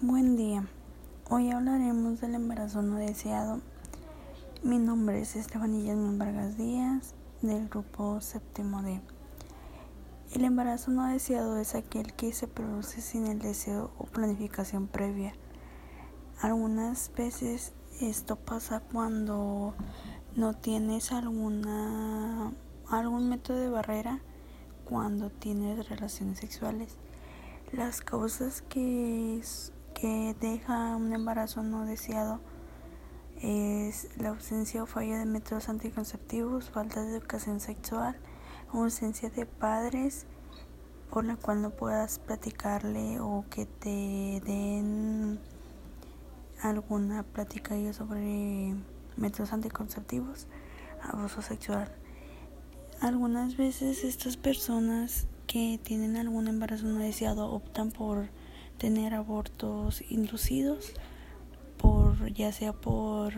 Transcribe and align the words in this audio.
Buen 0.00 0.36
día. 0.36 0.64
Hoy 1.28 1.50
hablaremos 1.50 2.20
del 2.20 2.36
embarazo 2.36 2.82
no 2.82 2.98
deseado. 2.98 3.60
Mi 4.62 4.78
nombre 4.78 5.20
es 5.20 5.34
Yasmin 5.34 6.18
Vargas 6.20 6.56
Díaz, 6.56 7.14
del 7.42 7.68
grupo 7.68 8.20
séptimo 8.20 8.80
D. 8.84 9.00
El 10.32 10.44
embarazo 10.44 10.92
no 10.92 11.08
deseado 11.08 11.58
es 11.58 11.74
aquel 11.74 12.12
que 12.12 12.32
se 12.32 12.46
produce 12.46 13.00
sin 13.00 13.26
el 13.26 13.40
deseo 13.40 13.90
o 13.98 14.04
planificación 14.04 14.86
previa. 14.86 15.34
Algunas 16.40 17.10
veces 17.16 17.72
esto 18.00 18.36
pasa 18.36 18.78
cuando 18.78 19.74
no 20.36 20.54
tienes 20.54 21.10
alguna 21.10 22.52
algún 22.88 23.28
método 23.28 23.58
de 23.58 23.68
barrera 23.68 24.20
cuando 24.84 25.30
tienes 25.30 25.88
relaciones 25.88 26.38
sexuales. 26.38 26.94
Las 27.72 28.00
causas 28.00 28.62
que 28.62 29.42
que 30.00 30.36
deja 30.40 30.94
un 30.96 31.12
embarazo 31.12 31.62
no 31.62 31.84
deseado 31.84 32.40
es 33.42 34.08
la 34.16 34.30
ausencia 34.30 34.82
o 34.82 34.86
falla 34.86 35.18
de 35.18 35.26
métodos 35.26 35.68
anticonceptivos, 35.68 36.70
falta 36.70 37.02
de 37.02 37.16
educación 37.16 37.60
sexual, 37.60 38.16
ausencia 38.72 39.30
de 39.30 39.46
padres 39.46 40.26
por 41.10 41.24
la 41.24 41.36
cual 41.36 41.62
no 41.62 41.70
puedas 41.70 42.18
platicarle 42.18 43.18
o 43.20 43.44
que 43.50 43.66
te 43.66 44.42
den 44.44 45.40
alguna 46.62 47.22
plática 47.22 47.74
sobre 47.92 48.74
métodos 49.16 49.52
anticonceptivos, 49.52 50.46
abuso 51.02 51.42
sexual. 51.42 51.90
Algunas 53.00 53.56
veces 53.56 54.04
estas 54.04 54.36
personas 54.36 55.26
que 55.46 55.80
tienen 55.82 56.16
algún 56.16 56.46
embarazo 56.46 56.86
no 56.86 56.98
deseado 56.98 57.50
optan 57.50 57.90
por 57.90 58.28
tener 58.78 59.14
abortos 59.14 60.02
inducidos 60.08 60.92
por 61.76 62.32
ya 62.32 62.52
sea 62.52 62.72
por 62.72 63.32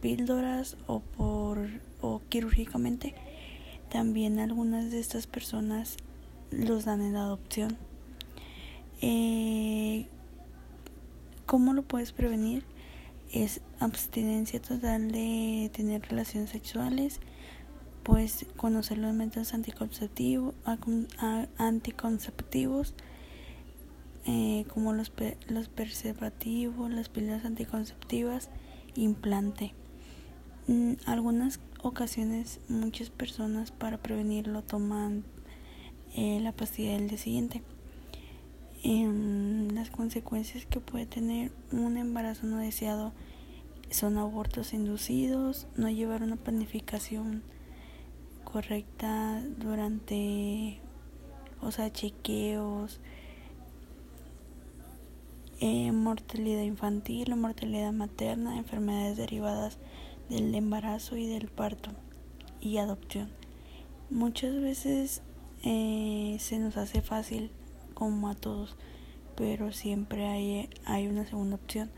píldoras 0.00 0.76
o 0.86 1.00
por 1.00 1.68
o 2.00 2.22
quirúrgicamente 2.28 3.14
también 3.90 4.38
algunas 4.38 4.90
de 4.90 5.00
estas 5.00 5.26
personas 5.26 5.96
los 6.50 6.84
dan 6.84 7.02
en 7.02 7.16
adopción 7.16 7.76
eh, 9.00 10.06
¿cómo 11.44 11.74
lo 11.74 11.82
puedes 11.82 12.12
prevenir? 12.12 12.64
es 13.32 13.60
abstinencia 13.80 14.60
total 14.60 15.10
de 15.10 15.70
tener 15.74 16.02
relaciones 16.02 16.50
sexuales 16.50 17.20
pues 18.02 18.46
conocer 18.56 18.98
los 18.98 19.12
métodos 19.14 19.52
anticonceptivos 19.52 20.54
anticonceptivos 21.58 22.94
eh, 24.26 24.64
como 24.72 24.92
los, 24.92 25.12
los 25.48 25.68
preservativos, 25.68 26.90
las 26.90 27.08
píldoras 27.08 27.44
anticonceptivas, 27.44 28.50
implante. 28.96 29.72
En 30.68 30.92
mm, 30.92 30.96
algunas 31.06 31.60
ocasiones 31.82 32.60
muchas 32.68 33.10
personas 33.10 33.70
para 33.70 33.98
prevenirlo 33.98 34.62
toman 34.62 35.24
eh, 36.16 36.40
la 36.40 36.52
pastilla 36.52 36.92
del 36.94 37.08
día 37.08 37.18
siguiente. 37.18 37.62
Em, 38.82 39.68
las 39.70 39.90
consecuencias 39.90 40.66
que 40.66 40.80
puede 40.80 41.06
tener 41.06 41.52
un 41.72 41.96
embarazo 41.96 42.46
no 42.46 42.58
deseado 42.58 43.12
son 43.90 44.18
abortos 44.18 44.72
inducidos, 44.72 45.68
no 45.76 45.88
llevar 45.88 46.22
una 46.22 46.36
planificación 46.36 47.42
correcta 48.44 49.42
durante, 49.58 50.80
o 51.60 51.70
sea, 51.70 51.92
chequeos, 51.92 53.00
eh, 55.60 55.90
mortalidad 55.92 56.62
infantil 56.62 57.32
o 57.32 57.36
mortalidad 57.36 57.92
materna, 57.92 58.58
enfermedades 58.58 59.16
derivadas 59.16 59.78
del 60.28 60.54
embarazo 60.54 61.16
y 61.16 61.26
del 61.26 61.48
parto 61.48 61.90
y 62.60 62.78
adopción. 62.78 63.30
Muchas 64.10 64.60
veces 64.60 65.22
eh, 65.64 66.36
se 66.40 66.58
nos 66.58 66.76
hace 66.76 67.00
fácil 67.00 67.50
como 67.94 68.28
a 68.28 68.34
todos, 68.34 68.76
pero 69.34 69.72
siempre 69.72 70.26
hay, 70.26 70.68
hay 70.84 71.08
una 71.08 71.26
segunda 71.26 71.56
opción. 71.56 71.90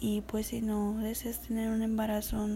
Y 0.00 0.22
pues 0.22 0.46
si 0.46 0.62
no 0.62 0.96
deseas 0.98 1.42
tener 1.42 1.70
un 1.70 1.82
embarazo, 1.82 2.48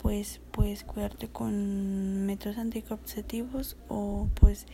pues 0.00 0.40
puedes 0.52 0.84
cuidarte 0.84 1.28
con 1.28 2.24
métodos 2.26 2.58
anticonceptivos 2.58 3.76
o 3.88 4.28
pues 4.38 4.66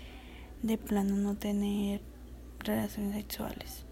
de 0.62 0.76
plano 0.76 1.16
no 1.16 1.36
tener 1.36 2.02
relaciones 2.60 3.14
sexuales. 3.14 3.85